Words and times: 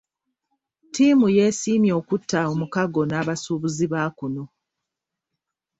Ttiimu 0.87 1.27
yeesiimye 1.37 1.91
okutta 1.99 2.39
omukago 2.51 3.01
n'abasuubuzi 3.05 3.85
ba 3.93 4.03
kuno. 4.17 4.43